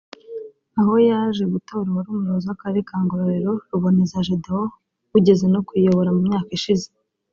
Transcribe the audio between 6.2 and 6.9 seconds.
myaka ishize